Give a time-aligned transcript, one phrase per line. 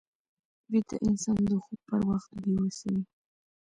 [0.71, 3.03] ویده انسان د خوب پر وخت بې وسه وي